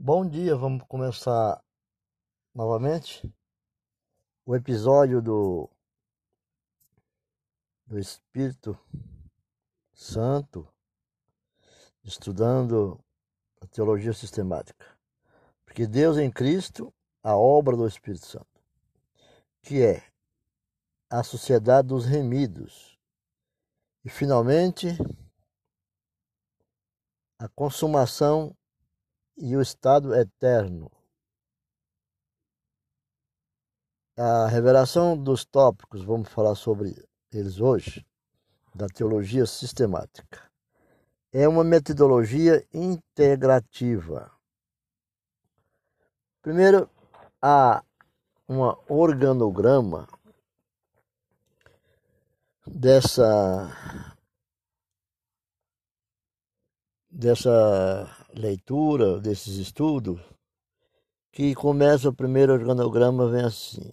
Bom 0.00 0.24
dia, 0.24 0.54
vamos 0.54 0.84
começar 0.86 1.60
novamente 2.54 3.34
o 4.46 4.54
episódio 4.54 5.20
do, 5.20 5.68
do 7.84 7.98
Espírito 7.98 8.78
Santo, 9.92 10.72
estudando 12.04 13.04
a 13.60 13.66
teologia 13.66 14.12
sistemática. 14.12 14.86
Porque 15.64 15.84
Deus 15.84 16.16
em 16.16 16.30
Cristo, 16.30 16.94
a 17.20 17.36
obra 17.36 17.76
do 17.76 17.84
Espírito 17.84 18.24
Santo, 18.24 18.62
que 19.62 19.82
é 19.82 20.08
a 21.10 21.24
sociedade 21.24 21.88
dos 21.88 22.06
remidos. 22.06 22.96
E 24.04 24.08
finalmente, 24.08 24.90
a 27.36 27.48
consumação 27.48 28.56
e 29.38 29.56
o 29.56 29.62
estado 29.62 30.14
eterno. 30.14 30.90
A 34.16 34.48
revelação 34.48 35.16
dos 35.16 35.44
tópicos, 35.44 36.02
vamos 36.02 36.28
falar 36.28 36.56
sobre 36.56 36.94
eles 37.32 37.60
hoje, 37.60 38.04
da 38.74 38.86
teologia 38.88 39.46
sistemática. 39.46 40.50
É 41.32 41.46
uma 41.46 41.62
metodologia 41.62 42.66
integrativa. 42.74 44.32
Primeiro, 46.42 46.90
há 47.40 47.84
um 48.48 48.60
organograma 48.88 50.08
dessa 52.66 53.70
dessa 57.10 58.17
leitura, 58.34 59.20
desses 59.20 59.56
estudos, 59.56 60.20
que 61.32 61.54
começa 61.54 62.08
o 62.08 62.14
primeiro 62.14 62.52
organograma, 62.52 63.30
vem 63.30 63.44
assim. 63.44 63.92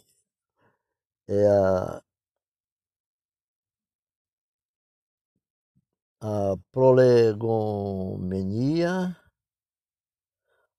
É 1.27 1.47
a, 1.47 2.02
a 6.22 6.55
prolegomenia, 6.72 9.16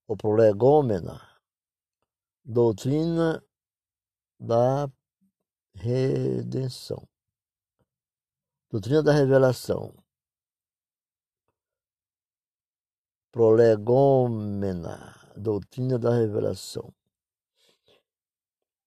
ou 0.07 0.15
prolegômena, 0.15 1.19
doutrina 2.43 3.43
da 4.39 4.89
redenção, 5.73 7.07
doutrina 8.69 9.03
da 9.03 9.11
revelação. 9.11 9.93
Prolegômena, 13.37 15.13
doutrina 15.35 15.99
da 15.99 16.09
revelação. 16.09 16.91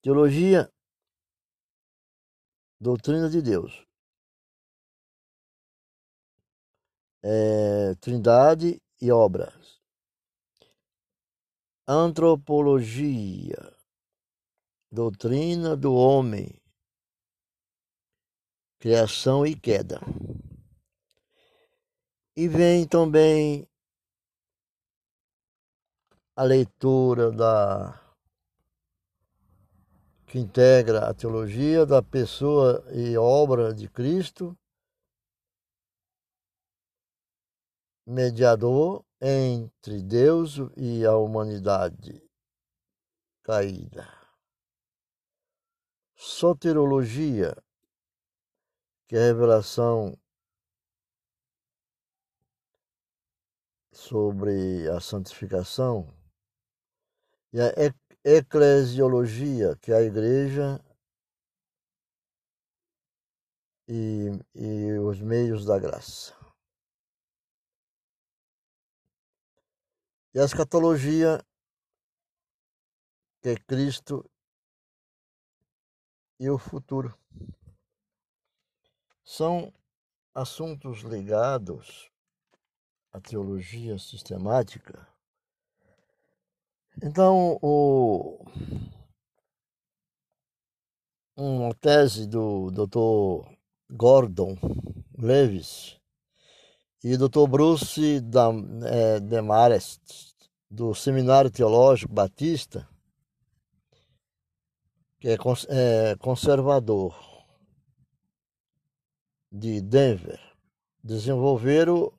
Teologia, 0.03 0.69
doutrina 2.81 3.31
de 3.31 3.41
Deus. 3.41 3.87
É, 7.23 7.95
trindade 8.01 8.83
e 9.01 9.13
obras. 9.13 9.81
Antropologia, 11.87 13.77
doutrina 14.91 15.77
do 15.77 15.95
homem, 15.95 16.61
criação 18.81 19.47
e 19.47 19.55
queda. 19.55 20.01
E 22.37 22.49
vem 22.49 22.85
também 22.85 23.71
a 26.37 26.43
leitura 26.45 27.31
da 27.31 28.01
que 30.27 30.39
integra 30.39 31.09
a 31.09 31.13
teologia 31.13 31.85
da 31.85 32.01
pessoa 32.01 32.85
e 32.93 33.17
obra 33.17 33.75
de 33.75 33.89
Cristo, 33.89 34.57
mediador 38.07 39.05
entre 39.21 40.01
Deus 40.01 40.55
e 40.77 41.05
a 41.05 41.17
humanidade 41.17 42.23
caída. 43.43 44.09
Soterologia, 46.15 47.61
que 49.09 49.17
é 49.17 49.19
a 49.19 49.27
revelação 49.27 50.17
sobre 53.91 54.89
a 54.89 55.01
santificação 55.01 56.20
e 57.53 57.61
a 57.61 57.73
eclesiologia, 58.25 59.77
que 59.77 59.91
é 59.91 59.97
a 59.97 60.03
igreja 60.03 60.81
e, 63.89 64.29
e 64.55 64.99
os 64.99 65.21
meios 65.21 65.65
da 65.65 65.79
graça. 65.79 66.35
E 70.33 70.39
a 70.39 70.45
escatologia, 70.45 71.45
que 73.43 73.49
é 73.49 73.57
Cristo 73.57 74.25
e 76.39 76.49
o 76.49 76.57
futuro. 76.57 77.19
São 79.25 79.73
assuntos 80.33 81.01
ligados 81.01 82.13
à 83.13 83.21
teologia 83.21 83.99
sistemática 83.99 85.09
então, 87.03 87.59
o, 87.63 88.45
uma 91.37 91.75
tese 91.75 92.27
do 92.27 92.71
Dr. 92.71 93.49
Gordon 93.91 94.57
Levis 95.19 95.99
e 97.03 97.17
Dr. 97.17 97.49
Bruce 97.49 98.23
é, 98.85 99.21
Demarest, 99.21 100.35
do 100.71 100.95
Seminário 100.95 101.51
Teológico 101.51 102.13
Batista, 102.13 102.87
que 105.19 105.29
é, 105.29 105.37
é 105.69 106.17
conservador 106.17 107.15
de 109.51 109.81
Denver, 109.81 110.39
desenvolveram 111.03 112.13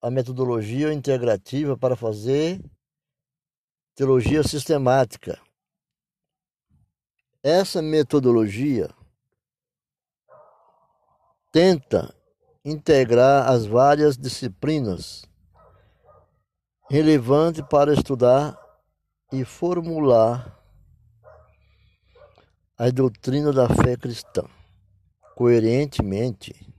a 0.00 0.10
metodologia 0.10 0.92
integrativa 0.92 1.76
para 1.76 1.94
fazer 1.94 2.60
teologia 4.02 4.42
sistemática. 4.42 5.40
Essa 7.40 7.80
metodologia 7.80 8.90
tenta 11.52 12.12
integrar 12.64 13.48
as 13.48 13.64
várias 13.64 14.18
disciplinas 14.18 15.24
relevantes 16.90 17.62
para 17.70 17.94
estudar 17.94 18.58
e 19.32 19.44
formular 19.44 20.60
a 22.76 22.90
doutrina 22.90 23.52
da 23.52 23.68
fé 23.68 23.96
cristã 23.96 24.42
coerentemente. 25.36 26.74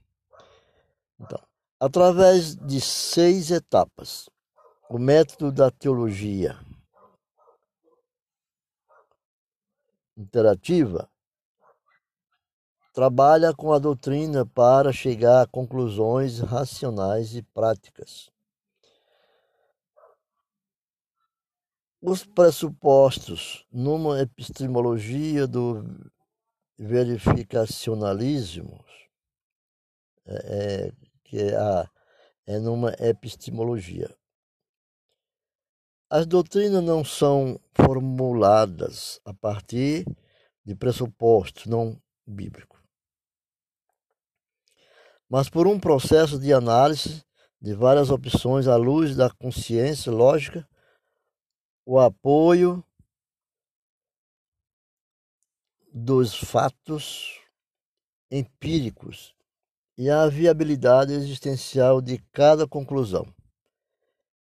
Então, 1.18 1.40
através 1.80 2.54
de 2.54 2.82
seis 2.82 3.50
etapas, 3.50 4.28
o 4.90 4.98
método 4.98 5.50
da 5.50 5.70
teologia 5.70 6.54
interativa 10.16 11.08
trabalha 12.94 13.52
com 13.52 13.72
a 13.72 13.78
doutrina 13.80 14.46
para 14.46 14.92
chegar 14.92 15.42
a 15.42 15.46
conclusões 15.48 16.38
racionais 16.38 17.34
e 17.34 17.42
práticas. 17.42 18.30
Os 22.00 22.24
pressupostos 22.24 23.66
numa 23.72 24.20
epistemologia 24.20 25.44
do 25.46 25.82
verificacionalismo, 26.78 28.84
é, 30.26 30.34
é, 30.34 30.92
que 31.24 31.38
é, 31.38 31.56
a, 31.56 31.90
é 32.46 32.58
numa 32.60 32.92
epistemologia. 33.00 34.14
As 36.16 36.28
doutrinas 36.28 36.80
não 36.80 37.04
são 37.04 37.60
formuladas 37.72 39.20
a 39.24 39.34
partir 39.34 40.06
de 40.64 40.72
pressupostos 40.76 41.66
não 41.66 42.00
bíblicos, 42.24 42.80
mas 45.28 45.50
por 45.50 45.66
um 45.66 45.80
processo 45.80 46.38
de 46.38 46.52
análise 46.52 47.26
de 47.60 47.74
várias 47.74 48.10
opções 48.10 48.68
à 48.68 48.76
luz 48.76 49.16
da 49.16 49.28
consciência 49.28 50.12
lógica, 50.12 50.64
o 51.84 51.98
apoio 51.98 52.86
dos 55.92 56.32
fatos 56.32 57.40
empíricos 58.30 59.34
e 59.98 60.08
a 60.08 60.28
viabilidade 60.28 61.12
existencial 61.12 62.00
de 62.00 62.18
cada 62.30 62.68
conclusão. 62.68 63.26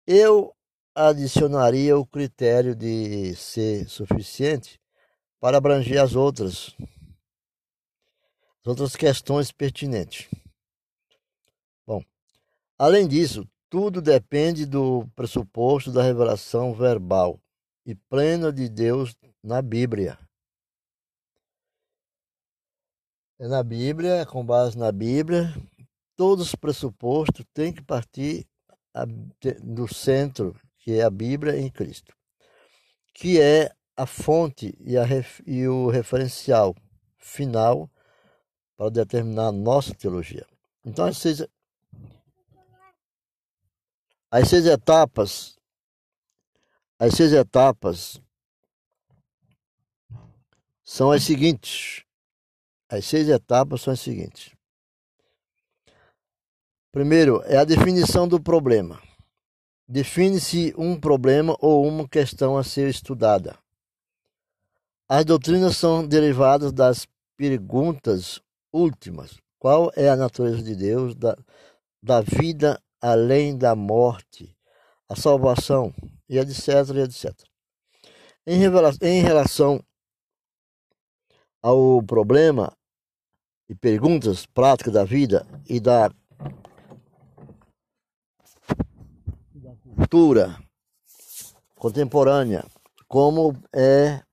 Eu 0.06 0.56
adicionaria 0.96 1.98
o 1.98 2.06
critério 2.06 2.76
de 2.76 3.36
ser 3.36 3.90
suficiente 3.90 4.80
para 5.40 5.58
abranger 5.58 6.02
as 6.02 6.16
outras, 6.16 6.76
as 8.62 8.68
outras 8.68 8.96
questões 8.96 9.52
pertinentes. 9.52 10.30
Bom, 11.86 12.04
além 12.78 13.08
disso, 13.08 13.48
tudo 13.70 14.02
depende 14.02 14.66
do 14.66 15.08
pressuposto 15.16 15.92
da 15.92 16.04
revelação 16.04 16.74
verbal 16.74 17.42
e 17.86 17.96
plena 17.96 18.54
de 18.54 18.70
Deus 18.70 19.16
na 19.44 19.62
Bíblia. 19.62 20.18
É 23.40 23.48
na 23.48 23.64
Bíblia, 23.64 24.26
com 24.26 24.46
base 24.46 24.78
na 24.78 24.92
Bíblia, 24.92 25.54
todos 26.16 26.48
os 26.48 26.56
pressupostos 26.56 27.44
têm 27.54 27.74
que 27.74 27.82
partir 27.82 28.48
do 29.62 29.92
centro, 29.92 30.56
que 30.84 31.00
é 31.00 31.04
a 31.04 31.10
Bíblia 31.10 31.58
em 31.58 31.70
Cristo, 31.70 32.14
que 33.14 33.40
é 33.40 33.74
a 33.96 34.06
fonte 34.06 34.78
e, 34.82 34.98
a, 34.98 35.06
e 35.48 35.66
o 35.66 35.88
referencial 35.88 36.76
final 37.18 37.90
para 38.76 38.90
determinar 38.90 39.48
a 39.48 39.52
nossa 39.54 39.96
teologia. 39.96 40.46
Então, 40.84 41.06
as 41.06 41.18
seis, 41.18 41.42
as 44.30 44.50
seis 44.50 44.66
etapas, 44.66 45.58
as 47.00 47.14
seis 47.14 47.32
etapas 47.32 48.20
são 50.84 51.14
as 51.14 51.24
seguintes. 51.24 52.04
As 52.90 53.06
seis 53.06 53.30
etapas 53.30 53.82
são 53.82 53.94
as 53.94 54.02
seguintes. 54.02 54.54
Primeiro, 56.92 57.42
é 57.46 57.56
a 57.56 57.64
definição 57.64 58.28
do 58.28 58.42
problema. 58.42 59.02
Define-se 59.94 60.74
um 60.76 61.00
problema 61.00 61.56
ou 61.60 61.88
uma 61.88 62.10
questão 62.10 62.58
a 62.58 62.64
ser 62.64 62.90
estudada. 62.90 63.56
As 65.08 65.24
doutrinas 65.24 65.78
são 65.78 66.04
derivadas 66.04 66.74
das 66.74 67.06
perguntas 67.38 68.42
últimas. 68.72 69.38
Qual 69.60 69.92
é 69.96 70.10
a 70.10 70.16
natureza 70.16 70.64
de 70.64 70.76
Deus, 70.76 71.14
da, 71.14 71.38
da 72.02 72.22
vida 72.22 72.82
além 73.00 73.56
da 73.56 73.76
morte, 73.76 74.58
a 75.08 75.16
salvação, 75.16 75.94
e 76.28 76.40
etc, 76.40 76.68
e 76.96 77.00
etc. 77.02 77.32
Em, 78.48 78.64
em 79.08 79.22
relação 79.22 79.80
ao 81.62 82.02
problema 82.02 82.76
e 83.70 83.76
perguntas 83.76 84.48
práticas 84.48 84.92
da 84.92 85.04
vida 85.04 85.46
e 85.70 85.80
da 85.80 86.10
cultura 89.94 90.58
contemporânea, 91.76 92.66
como 93.08 93.56
é 93.72 94.24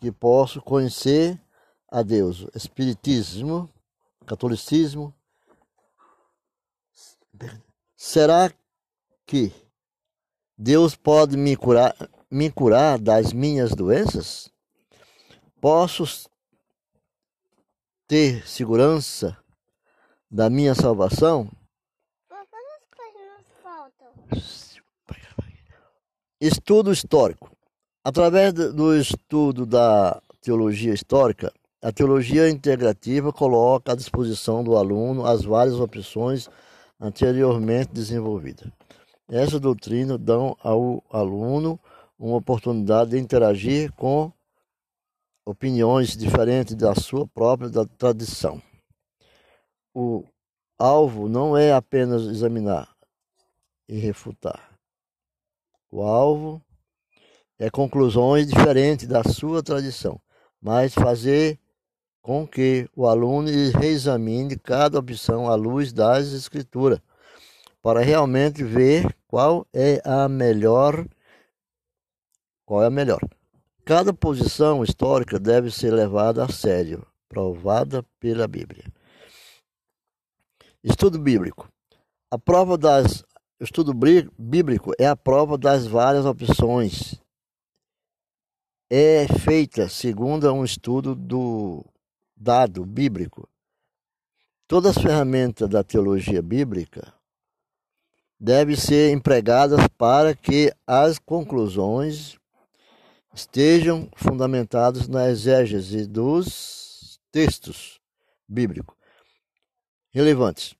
que 0.00 0.10
posso 0.10 0.62
conhecer 0.62 1.40
a 1.88 2.02
Deus? 2.02 2.46
Espiritismo, 2.54 3.70
catolicismo. 4.26 5.14
Será 7.96 8.50
que 9.26 9.52
Deus 10.56 10.96
pode 10.96 11.36
me 11.36 11.56
curar, 11.56 11.94
me 12.30 12.50
curar 12.50 12.98
das 12.98 13.32
minhas 13.32 13.74
doenças? 13.74 14.50
Posso 15.60 16.28
ter 18.06 18.46
segurança 18.48 19.36
da 20.30 20.48
minha 20.48 20.74
salvação? 20.74 21.50
Estudo 26.40 26.90
histórico. 26.90 27.50
Através 28.02 28.54
do 28.54 28.96
estudo 28.96 29.66
da 29.66 30.22
teologia 30.40 30.94
histórica, 30.94 31.52
a 31.82 31.92
teologia 31.92 32.48
integrativa 32.48 33.30
coloca 33.30 33.92
à 33.92 33.94
disposição 33.94 34.64
do 34.64 34.74
aluno 34.76 35.26
as 35.26 35.44
várias 35.44 35.78
opções 35.78 36.48
anteriormente 36.98 37.92
desenvolvidas. 37.92 38.70
Essa 39.28 39.60
doutrina 39.60 40.16
dá 40.16 40.34
ao 40.62 41.04
aluno 41.10 41.78
uma 42.18 42.36
oportunidade 42.36 43.10
de 43.10 43.18
interagir 43.18 43.92
com 43.92 44.32
opiniões 45.44 46.16
diferentes 46.16 46.74
da 46.74 46.94
sua 46.94 47.26
própria 47.26 47.68
da 47.68 47.84
tradição. 47.84 48.62
O 49.94 50.24
alvo 50.78 51.28
não 51.28 51.54
é 51.54 51.72
apenas 51.72 52.22
examinar 52.22 52.88
e 53.90 53.98
refutar. 53.98 54.78
O 55.90 56.02
alvo 56.02 56.62
é 57.58 57.68
conclusões 57.68 58.46
diferentes 58.46 59.08
da 59.08 59.24
sua 59.24 59.62
tradição, 59.62 60.20
mas 60.62 60.94
fazer 60.94 61.58
com 62.22 62.46
que 62.46 62.88
o 62.94 63.08
aluno 63.08 63.48
reexamine 63.76 64.56
cada 64.56 64.98
opção 64.98 65.50
à 65.50 65.56
luz 65.56 65.92
das 65.92 66.28
escrituras, 66.28 67.00
para 67.82 68.00
realmente 68.00 68.62
ver 68.62 69.12
qual 69.26 69.66
é 69.72 70.00
a 70.04 70.28
melhor 70.28 71.06
qual 72.64 72.84
é 72.84 72.86
a 72.86 72.90
melhor. 72.90 73.20
Cada 73.84 74.12
posição 74.12 74.84
histórica 74.84 75.40
deve 75.40 75.72
ser 75.72 75.92
levada 75.92 76.44
a 76.44 76.48
sério, 76.48 77.04
provada 77.28 78.04
pela 78.20 78.46
Bíblia. 78.46 78.84
Estudo 80.84 81.18
bíblico. 81.18 81.68
A 82.30 82.38
prova 82.38 82.78
das 82.78 83.24
o 83.60 83.64
estudo 83.64 83.92
bíblico 84.38 84.92
é 84.98 85.06
a 85.06 85.14
prova 85.14 85.58
das 85.58 85.86
várias 85.86 86.24
opções. 86.24 87.20
É 88.88 89.28
feita 89.28 89.86
segundo 89.86 90.50
um 90.50 90.64
estudo 90.64 91.14
do 91.14 91.84
dado 92.34 92.86
bíblico. 92.86 93.46
Todas 94.66 94.96
as 94.96 95.02
ferramentas 95.02 95.68
da 95.68 95.84
teologia 95.84 96.40
bíblica 96.40 97.12
devem 98.38 98.74
ser 98.74 99.12
empregadas 99.12 99.86
para 99.98 100.34
que 100.34 100.72
as 100.86 101.18
conclusões 101.18 102.38
estejam 103.34 104.08
fundamentadas 104.16 105.06
na 105.06 105.28
exégese 105.28 106.06
dos 106.06 107.20
textos 107.30 108.00
bíblicos 108.48 108.96
relevantes. 110.10 110.79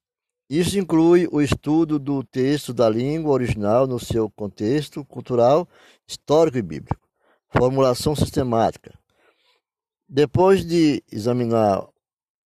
Isso 0.51 0.77
inclui 0.77 1.29
o 1.31 1.41
estudo 1.41 1.97
do 1.97 2.25
texto 2.25 2.75
da 2.75 2.89
língua 2.89 3.31
original 3.31 3.87
no 3.87 4.01
seu 4.01 4.29
contexto 4.29 5.05
cultural, 5.05 5.69
histórico 6.05 6.59
e 6.59 6.63
bíblico. 6.63 7.09
Formulação 7.51 8.17
sistemática. 8.17 8.99
Depois 10.09 10.67
de 10.67 11.05
examinar 11.13 11.87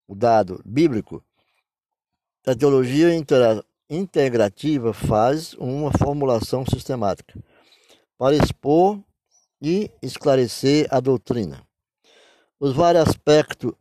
o 0.07 0.14
dado 0.14 0.61
bíblico, 0.67 1.25
a 2.47 2.55
teologia 2.55 3.09
integrativa 3.88 4.93
faz 4.93 5.55
uma 5.55 5.90
formulação 5.90 6.62
sistemática 6.67 7.43
para 8.19 8.37
expor 8.37 9.00
e 9.62 9.90
esclarecer 10.02 10.87
a 10.90 11.00
doutrina. 11.00 11.67
Os 12.61 12.75
vários 12.75 13.09
aspectos 13.09 13.73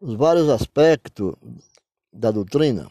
os 0.00 0.14
vários 0.14 0.48
aspectos 0.48 1.34
da 2.18 2.32
doutrina, 2.32 2.90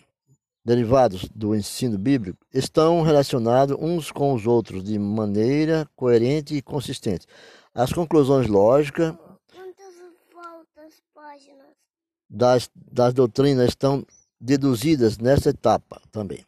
derivados 0.63 1.27
do 1.35 1.53
ensino 1.53 1.97
bíblico, 1.97 2.39
estão 2.53 3.01
relacionados 3.01 3.75
uns 3.77 4.09
com 4.09 4.33
os 4.33 4.47
outros 4.47 4.81
de 4.81 4.97
maneira 4.97 5.85
coerente 5.97 6.55
e 6.55 6.61
consistente. 6.61 7.27
As 7.73 7.91
conclusões 7.91 8.47
lógicas 8.47 9.13
das, 12.29 12.69
das 12.73 13.13
doutrinas 13.13 13.69
estão 13.69 14.05
deduzidas 14.39 15.17
nessa 15.17 15.49
etapa 15.49 16.01
também. 16.09 16.45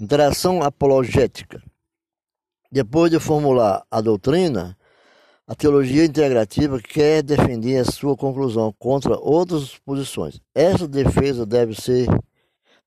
Interação 0.00 0.60
apologética. 0.60 1.62
Depois 2.70 3.12
de 3.12 3.20
formular 3.20 3.86
a 3.88 4.00
doutrina, 4.00 4.76
a 5.52 5.54
teologia 5.54 6.06
integrativa 6.06 6.80
quer 6.80 7.22
defender 7.22 7.76
a 7.76 7.84
sua 7.84 8.16
conclusão 8.16 8.72
contra 8.78 9.18
outras 9.18 9.76
posições. 9.84 10.40
Essa 10.54 10.88
defesa 10.88 11.44
deve 11.44 11.78
ser 11.78 12.08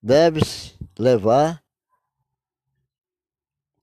deve 0.02 0.40
-se 0.40 0.74
levar 0.98 1.62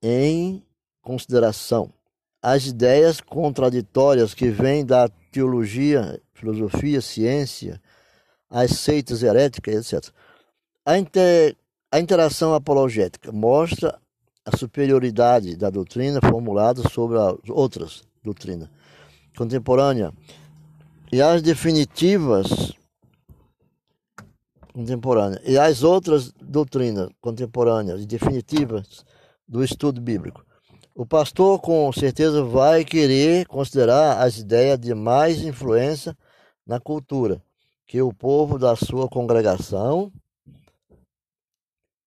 em 0.01 0.61
consideração 1.01 1.93
as 2.41 2.65
ideias 2.65 3.21
contraditórias 3.21 4.33
que 4.33 4.49
vêm 4.49 4.85
da 4.85 5.07
teologia, 5.31 6.21
filosofia, 6.33 6.99
ciência, 6.99 7.81
as 8.49 8.71
seitas 8.71 9.23
heréticas, 9.23 9.93
etc. 9.93 10.13
A, 10.85 10.97
inter, 10.97 11.55
a 11.89 12.01
interação 12.01 12.53
apologética 12.53 13.31
mostra 13.31 13.97
a 14.45 14.57
superioridade 14.57 15.55
da 15.55 15.69
doutrina 15.69 16.19
formulada 16.21 16.81
sobre 16.89 17.17
as 17.17 17.37
outras 17.47 18.03
doutrina 18.23 18.71
contemporânea 19.35 20.13
e 21.11 21.21
as 21.21 21.41
definitivas 21.41 22.73
contemporâneas 24.73 25.41
e 25.45 25.57
as 25.57 25.83
outras 25.83 26.31
doutrinas 26.31 27.09
contemporâneas 27.21 28.01
e 28.01 28.05
definitivas 28.05 29.05
do 29.47 29.63
estudo 29.63 30.01
bíblico. 30.01 30.45
O 30.95 31.05
pastor 31.05 31.59
com 31.59 31.91
certeza 31.91 32.43
vai 32.43 32.85
querer 32.85 33.45
considerar 33.47 34.21
as 34.21 34.37
ideias 34.37 34.79
de 34.79 34.93
mais 34.93 35.41
influência 35.41 36.15
na 36.65 36.79
cultura 36.79 37.41
que 37.85 38.01
o 38.01 38.13
povo 38.13 38.57
da 38.57 38.75
sua 38.75 39.09
congregação 39.09 40.11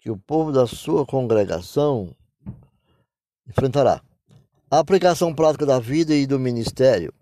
que 0.06 0.10
o 0.10 0.16
povo 0.16 0.52
da 0.52 0.68
sua 0.68 1.04
congregação 1.04 2.14
enfrentará. 3.48 4.00
A 4.68 4.80
aplicação 4.80 5.32
prática 5.32 5.64
da 5.64 5.78
vida 5.78 6.12
e 6.12 6.26
do 6.26 6.40
ministério. 6.40 7.14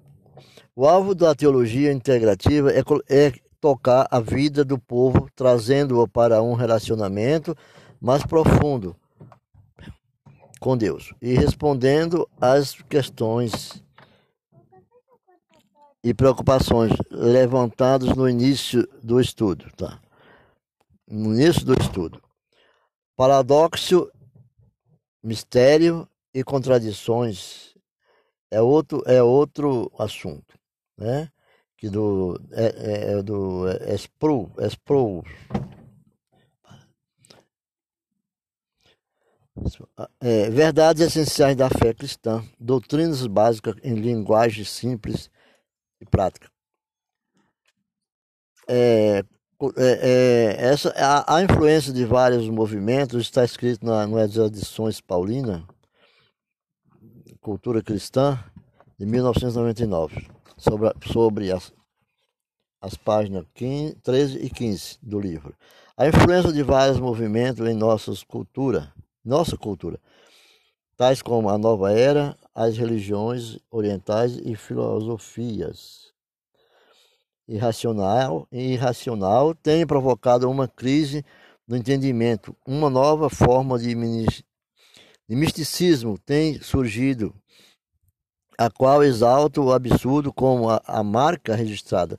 O 0.74 0.86
alvo 0.86 1.14
da 1.14 1.34
teologia 1.34 1.92
integrativa 1.92 2.72
é, 2.72 2.82
é 3.08 3.32
tocar 3.60 4.08
a 4.10 4.18
vida 4.18 4.64
do 4.64 4.78
povo, 4.78 5.28
trazendo-o 5.36 6.08
para 6.08 6.42
um 6.42 6.54
relacionamento 6.54 7.54
mais 8.00 8.24
profundo 8.24 8.96
com 10.58 10.76
Deus 10.76 11.12
e 11.20 11.34
respondendo 11.34 12.26
às 12.40 12.80
questões 12.88 13.82
e 16.02 16.14
preocupações 16.14 16.92
levantadas 17.10 18.16
no 18.16 18.28
início 18.28 18.88
do 19.02 19.20
estudo, 19.20 19.70
tá? 19.76 20.00
No 21.06 21.34
início 21.34 21.64
do 21.64 21.74
estudo. 21.74 22.22
Paradoxo, 23.14 24.10
mistério 25.22 26.08
e 26.34 26.42
contradições 26.42 27.74
é 28.50 28.60
outro, 28.60 29.02
é 29.06 29.22
outro 29.22 29.90
assunto, 29.98 30.58
né? 30.98 31.30
Que 31.76 31.88
do, 31.88 32.40
é, 32.52 32.64
é, 32.64 33.12
é 33.12 33.22
do 33.22 33.68
Espro, 33.88 34.50
Espro. 34.58 35.22
É, 40.20 40.50
verdades 40.50 41.02
essenciais 41.06 41.56
da 41.56 41.70
fé 41.70 41.94
cristã, 41.94 42.44
doutrinas 42.58 43.24
básicas 43.26 43.76
em 43.84 43.94
linguagem 43.94 44.64
simples 44.64 45.30
e 46.00 46.04
prática. 46.04 46.50
É, 48.66 49.22
é, 49.76 50.56
é, 50.56 50.56
essa, 50.58 50.90
a, 50.96 51.36
a, 51.36 51.42
influência 51.42 51.92
de 51.92 52.04
vários 52.04 52.48
movimentos 52.48 53.22
está 53.22 53.44
escrito 53.44 53.84
na, 53.84 54.06
nas 54.06 54.36
edições 54.36 55.00
Paulina, 55.00 55.66
Cultura 57.44 57.82
Cristã, 57.82 58.42
de 58.98 59.04
1999, 59.04 60.30
sobre, 60.56 60.90
sobre 61.12 61.52
as, 61.52 61.74
as 62.80 62.96
páginas 62.96 63.44
15, 63.52 63.96
13 63.96 64.38
e 64.38 64.48
15 64.48 64.98
do 65.02 65.20
livro. 65.20 65.54
A 65.94 66.08
influência 66.08 66.50
de 66.50 66.62
vários 66.62 66.98
movimentos 66.98 67.68
em 67.68 67.74
nossas 67.74 68.22
cultura, 68.22 68.90
nossa 69.22 69.58
cultura, 69.58 70.00
tais 70.96 71.20
como 71.20 71.50
a 71.50 71.58
nova 71.58 71.92
era, 71.92 72.34
as 72.54 72.78
religiões 72.78 73.58
orientais 73.70 74.38
e 74.42 74.56
filosofias 74.56 76.14
irracional 77.46 78.48
e 78.50 78.72
irracional 78.72 79.54
tem 79.54 79.86
provocado 79.86 80.50
uma 80.50 80.66
crise 80.66 81.22
do 81.68 81.76
entendimento. 81.76 82.56
Uma 82.66 82.88
nova 82.88 83.28
forma 83.28 83.78
de, 83.78 83.94
de 85.28 85.36
misticismo 85.36 86.18
tem 86.18 86.60
surgido, 86.60 87.34
a 88.58 88.70
qual 88.70 89.02
exalta 89.02 89.60
o 89.60 89.72
absurdo 89.72 90.32
como 90.32 90.68
a, 90.68 90.80
a 90.86 91.02
marca 91.02 91.54
registrada 91.54 92.18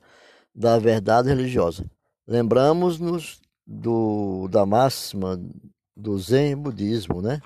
da 0.54 0.78
verdade 0.78 1.28
religiosa. 1.28 1.88
Lembramos-nos 2.26 3.40
do, 3.66 4.48
da 4.48 4.66
máxima 4.66 5.40
do 5.96 6.18
Zen 6.18 6.56
budismo, 6.56 7.22
né? 7.22 7.40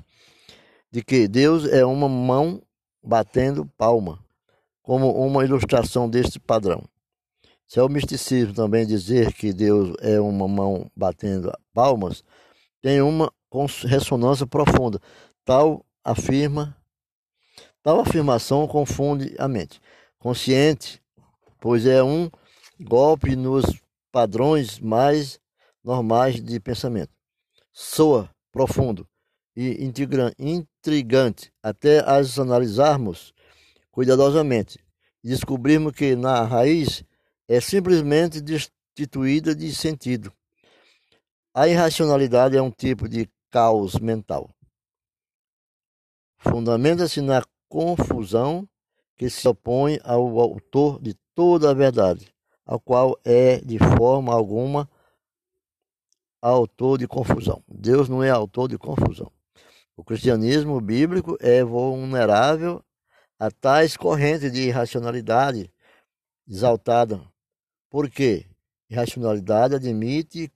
De 0.90 1.04
que 1.04 1.28
Deus 1.28 1.66
é 1.66 1.84
uma 1.84 2.08
mão 2.08 2.62
batendo 3.02 3.66
palma, 3.76 4.18
como 4.82 5.12
uma 5.12 5.44
ilustração 5.44 6.08
deste 6.08 6.40
padrão. 6.40 6.82
Se 7.66 7.78
é 7.78 7.82
o 7.82 7.88
misticismo 7.88 8.52
também 8.52 8.84
dizer 8.84 9.32
que 9.32 9.52
Deus 9.52 9.94
é 10.00 10.20
uma 10.20 10.48
mão 10.48 10.90
batendo 10.96 11.52
palmas, 11.72 12.24
tem 12.82 13.00
uma 13.00 13.32
ressonância 13.84 14.46
profunda. 14.46 15.00
Tal 15.44 15.84
afirma, 16.04 16.76
tal 17.82 18.00
afirmação 18.00 18.66
confunde 18.66 19.34
a 19.38 19.48
mente. 19.48 19.80
Consciente, 20.18 21.02
pois 21.60 21.86
é 21.86 22.02
um 22.02 22.30
golpe 22.80 23.34
nos 23.34 23.64
padrões 24.12 24.78
mais 24.78 25.40
normais 25.82 26.42
de 26.42 26.60
pensamento. 26.60 27.12
Soa 27.72 28.30
profundo 28.52 29.08
e 29.56 29.84
intrigante 30.38 31.52
até 31.62 32.00
as 32.08 32.38
analisarmos 32.38 33.32
cuidadosamente 33.90 34.78
e 35.22 35.28
descobrirmos 35.28 35.92
que 35.92 36.14
na 36.16 36.42
raiz 36.44 37.04
é 37.48 37.60
simplesmente 37.60 38.40
destituída 38.40 39.54
de 39.54 39.74
sentido. 39.74 40.32
A 41.52 41.68
irracionalidade 41.68 42.56
é 42.56 42.62
um 42.62 42.70
tipo 42.70 43.08
de 43.08 43.28
caos 43.50 43.94
mental. 43.98 44.48
Fundamenta-se 46.40 47.20
na 47.20 47.44
confusão 47.68 48.68
que 49.16 49.28
se 49.28 49.46
opõe 49.46 50.00
ao 50.02 50.40
autor 50.40 51.00
de 51.00 51.14
toda 51.34 51.70
a 51.70 51.74
verdade, 51.74 52.34
ao 52.64 52.80
qual 52.80 53.18
é 53.24 53.58
de 53.60 53.78
forma 53.78 54.32
alguma 54.32 54.88
autor 56.40 56.98
de 56.98 57.06
confusão. 57.06 57.62
Deus 57.68 58.08
não 58.08 58.24
é 58.24 58.30
autor 58.30 58.68
de 58.68 58.78
confusão. 58.78 59.30
O 59.94 60.02
cristianismo 60.02 60.80
bíblico 60.80 61.36
é 61.40 61.62
vulnerável 61.62 62.82
a 63.38 63.50
tais 63.50 63.96
correntes 63.96 64.50
de 64.50 64.68
irracionalidade 64.68 65.70
exaltada 66.48 67.20
porque 67.90 68.46
racionalidade 68.90 69.74
admite 69.74 70.50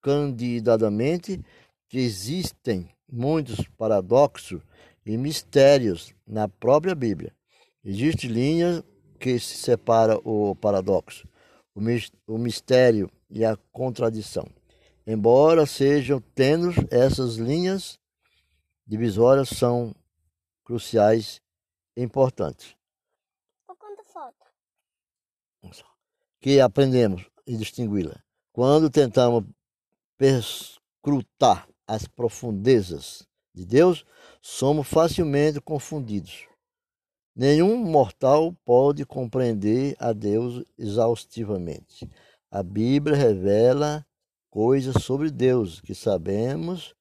candidadamente 0.00 1.44
que 1.88 1.98
existem 1.98 2.88
muitos 3.10 3.68
paradoxos 3.76 4.62
e 5.04 5.16
mistérios 5.16 6.14
na 6.26 6.48
própria 6.48 6.94
Bíblia. 6.94 7.34
Existe 7.84 8.28
linha 8.28 8.82
que 9.18 9.38
se 9.38 9.56
separa 9.56 10.18
o 10.24 10.54
paradoxo, 10.56 11.28
o 11.74 12.38
mistério 12.38 13.10
e 13.28 13.44
a 13.44 13.56
contradição. 13.72 14.46
Embora 15.06 15.66
sejam 15.66 16.20
tênues, 16.34 16.76
essas 16.90 17.36
linhas 17.36 17.98
divisórias 18.86 19.50
são 19.50 19.94
cruciais 20.64 21.40
e 21.96 22.02
importantes. 22.02 22.74
Quanto 23.66 24.02
falta? 24.04 24.46
que 26.40 26.60
aprendemos 26.60 27.26
e 27.46 27.56
distingui-la. 27.56 28.22
Quando 28.52 28.90
tentamos 28.90 29.44
perscrutar 30.18 31.66
as 31.86 32.06
profundezas 32.06 33.26
de 33.54 33.64
Deus, 33.64 34.04
somos 34.42 34.86
facilmente 34.88 35.60
confundidos. 35.60 36.46
Nenhum 37.34 37.76
mortal 37.78 38.52
pode 38.64 39.04
compreender 39.04 39.96
a 39.98 40.12
Deus 40.12 40.64
exaustivamente. 40.78 42.10
A 42.50 42.62
Bíblia 42.62 43.16
revela 43.16 44.06
coisas 44.50 45.02
sobre 45.02 45.30
Deus 45.30 45.80
que 45.80 45.94
sabemos 45.94 46.94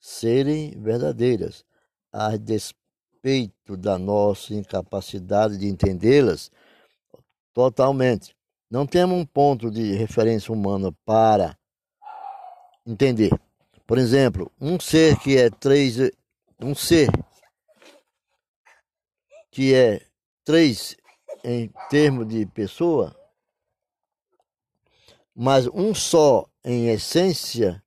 serem 0.00 0.70
verdadeiras. 0.80 1.64
A 2.12 2.36
despeito 2.36 3.76
da 3.76 3.98
nossa 3.98 4.54
incapacidade 4.54 5.56
de 5.56 5.66
entendê-las, 5.66 6.50
Totalmente. 7.52 8.34
Não 8.70 8.86
temos 8.86 9.16
um 9.16 9.26
ponto 9.26 9.70
de 9.70 9.92
referência 9.92 10.52
humana 10.52 10.90
para 11.04 11.56
entender. 12.86 13.30
Por 13.92 13.98
exemplo, 13.98 14.50
um 14.58 14.80
ser 14.80 15.18
que 15.18 15.36
é 15.36 15.50
três, 15.50 15.98
um 16.58 16.74
ser 16.74 17.10
que 19.50 19.74
é 19.74 20.00
três 20.42 20.96
em 21.44 21.70
termos 21.90 22.26
de 22.26 22.46
pessoa, 22.46 23.14
mas 25.36 25.66
um 25.66 25.94
só 25.94 26.48
em 26.64 26.88
essência, 26.88 27.84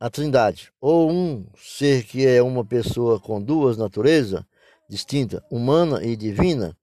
a 0.00 0.10
Trindade, 0.10 0.72
ou 0.80 1.08
um 1.08 1.46
ser 1.56 2.02
que 2.02 2.26
é 2.26 2.42
uma 2.42 2.64
pessoa 2.64 3.20
com 3.20 3.40
duas 3.40 3.76
naturezas 3.76 4.42
distintas, 4.88 5.40
humana 5.48 6.04
e 6.04 6.16
divina, 6.16 6.76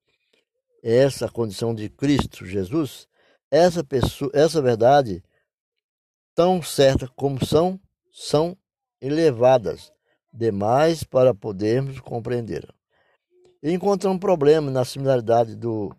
essa 0.82 1.28
condição 1.28 1.74
de 1.74 1.90
Cristo 1.90 2.46
Jesus, 2.46 3.06
essa 3.50 3.84
pessoa, 3.84 4.30
essa 4.32 4.62
verdade 4.62 5.22
tão 6.38 6.62
certa 6.62 7.08
como 7.16 7.44
são, 7.44 7.80
são 8.12 8.56
elevadas 9.02 9.90
demais 10.32 11.02
para 11.02 11.34
podermos 11.34 11.98
compreender. 11.98 12.64
Um 13.60 14.16
problema 14.16 14.70
na 14.70 14.84
similaridade 14.84 15.56
do, 15.56 15.92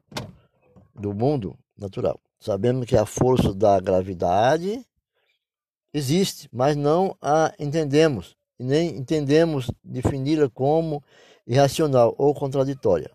do 0.95 1.13
mundo 1.13 1.59
natural. 1.77 2.17
Sabemos 2.39 2.85
que 2.85 2.95
a 2.95 3.05
força 3.05 3.53
da 3.53 3.81
gravidade 3.81 4.81
existe, 5.93 6.47
mas 6.53 6.77
não 6.77 7.17
a 7.21 7.53
entendemos. 7.59 8.37
e 8.57 8.63
nem 8.63 8.95
entendemos 8.95 9.69
defini-la 9.83 10.49
como 10.49 11.03
irracional 11.45 12.15
ou 12.17 12.33
contraditória. 12.33 13.11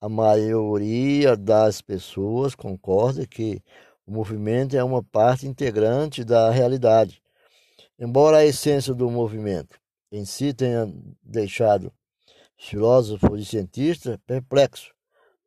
A 0.00 0.08
maioria 0.08 1.36
das 1.36 1.82
pessoas 1.82 2.54
concorda 2.54 3.26
que 3.26 3.62
o 4.06 4.12
movimento 4.12 4.76
é 4.76 4.82
uma 4.82 5.02
parte 5.02 5.46
integrante 5.46 6.24
da 6.24 6.50
realidade. 6.50 7.22
Embora 7.98 8.38
a 8.38 8.44
essência 8.44 8.94
do 8.94 9.10
movimento 9.10 9.78
em 10.10 10.24
si 10.24 10.52
tenha 10.52 10.92
deixado 11.22 11.92
filósofos 12.56 13.40
e 13.40 13.44
cientistas 13.44 14.18
perplexos 14.26 14.92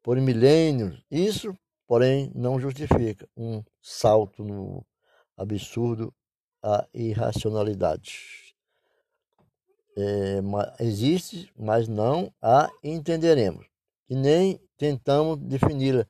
por 0.01 0.19
milênios, 0.19 1.03
isso, 1.09 1.57
porém, 1.87 2.31
não 2.35 2.59
justifica 2.59 3.27
um 3.35 3.63
salto 3.81 4.43
no 4.43 4.85
absurdo 5.37 6.13
à 6.63 6.87
irracionalidade 6.93 8.45
é, 9.97 10.41
existe, 10.79 11.51
mas 11.57 11.87
não 11.87 12.31
a 12.41 12.69
entenderemos, 12.83 13.65
e 14.09 14.15
nem 14.15 14.59
tentamos 14.77 15.37
defini-la 15.39 16.05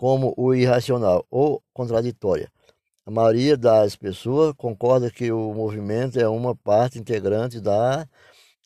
como 0.00 0.32
o 0.34 0.54
irracional 0.54 1.26
ou 1.30 1.62
contraditória. 1.74 2.50
A 3.04 3.10
maioria 3.10 3.54
das 3.54 3.94
pessoas 3.96 4.54
concorda 4.56 5.10
que 5.10 5.30
o 5.30 5.52
movimento 5.52 6.18
é 6.18 6.26
uma 6.26 6.56
parte 6.56 6.98
integrante 6.98 7.60
da 7.60 8.08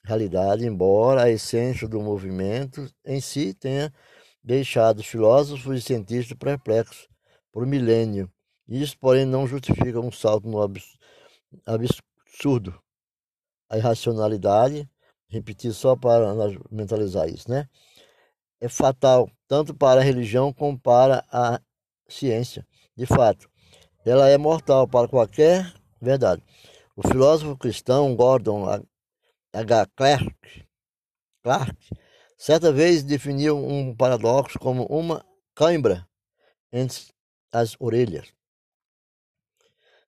realidade, 0.05 0.65
embora 0.65 1.25
a 1.25 1.31
essência 1.31 1.89
do 1.89 2.01
movimento 2.01 2.89
em 3.05 3.21
si 3.21 3.53
tenha 3.53 3.93
deixado 4.45 5.03
filósofos 5.03 5.77
e 5.77 5.83
cientistas 5.83 6.39
perplexos 6.39 7.09
por 7.53 7.67
milênio. 7.67 8.31
Isso, 8.69 8.97
porém, 8.97 9.25
não 9.25 9.45
justifica 9.45 9.99
um 9.99 10.13
salto 10.13 10.47
no 10.47 10.63
absurdo 11.67 12.81
a 13.69 13.77
irracionalidade, 13.77 14.89
repetir 15.27 15.73
só 15.73 15.97
para 15.97 16.33
mentalizar 16.71 17.29
isso, 17.29 17.51
né? 17.51 17.69
É 18.65 18.69
fatal 18.71 19.31
tanto 19.47 19.75
para 19.75 20.01
a 20.01 20.03
religião 20.03 20.51
como 20.51 20.81
para 20.81 21.23
a 21.31 21.61
ciência. 22.09 22.67
De 22.97 23.05
fato, 23.05 23.47
ela 24.07 24.27
é 24.31 24.39
mortal 24.39 24.89
para 24.89 25.07
qualquer 25.07 25.71
verdade. 26.01 26.43
O 26.97 27.07
filósofo 27.07 27.59
cristão 27.59 28.17
Gordon 28.17 28.65
H. 29.53 29.87
Clark, 29.95 30.67
Clark 31.43 31.77
certa 32.39 32.73
vez 32.73 33.03
definiu 33.03 33.59
um 33.59 33.95
paradoxo 33.95 34.59
como 34.59 34.87
uma 34.87 35.23
cãibra 35.55 36.09
entre 36.73 37.13
as 37.53 37.77
orelhas. 37.79 38.33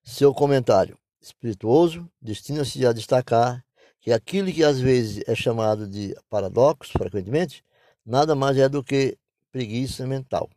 Seu 0.02 0.32
comentário: 0.32 0.98
espirituoso 1.20 2.10
destina-se 2.22 2.86
a 2.86 2.92
destacar 2.94 3.62
que 4.00 4.10
aquilo 4.10 4.50
que 4.50 4.64
às 4.64 4.80
vezes 4.80 5.22
é 5.28 5.34
chamado 5.34 5.86
de 5.86 6.16
paradoxo, 6.30 6.92
frequentemente, 6.92 7.62
nada 8.06 8.36
mais 8.36 8.56
é 8.56 8.68
do 8.68 8.84
que 8.84 9.18
preguiça 9.50 10.06
mental. 10.06 10.48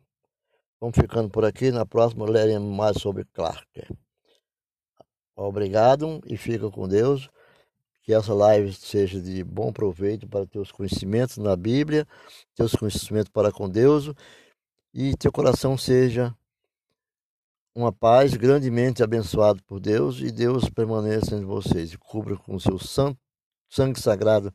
Vamos 0.80 0.96
ficando 0.96 1.28
por 1.28 1.44
aqui, 1.44 1.70
na 1.70 1.84
próxima 1.84 2.24
leremos 2.24 2.74
mais 2.74 2.96
sobre 2.98 3.24
Clark. 3.26 3.66
Obrigado 5.36 6.20
e 6.26 6.36
fica 6.36 6.70
com 6.70 6.86
Deus. 6.86 7.28
Que 8.02 8.14
essa 8.14 8.32
live 8.32 8.72
seja 8.72 9.20
de 9.20 9.44
bom 9.44 9.72
proveito 9.72 10.26
para 10.26 10.46
teus 10.46 10.72
conhecimentos 10.72 11.36
na 11.36 11.54
Bíblia, 11.54 12.06
teus 12.54 12.74
conhecimentos 12.74 13.30
para 13.30 13.52
com 13.52 13.68
Deus 13.68 14.10
e 14.92 15.14
teu 15.16 15.30
coração 15.30 15.76
seja 15.76 16.34
uma 17.74 17.92
paz 17.92 18.34
grandemente 18.34 19.02
abençoada 19.02 19.60
por 19.66 19.78
Deus 19.80 20.18
e 20.20 20.30
Deus 20.30 20.68
permaneça 20.68 21.36
em 21.36 21.44
vocês 21.44 21.92
e 21.92 21.98
cubra 21.98 22.36
com 22.36 22.58
seu 22.58 22.78
sangue 23.68 24.00
sagrado 24.00 24.52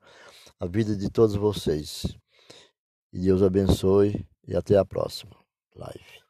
a 0.60 0.66
vida 0.66 0.96
de 0.96 1.10
todos 1.10 1.36
vocês. 1.36 2.18
E 3.16 3.18
Deus 3.18 3.42
abençoe 3.42 4.28
e 4.46 4.58
até 4.58 4.78
a 4.78 4.84
próxima 4.84 5.38
live. 5.74 6.25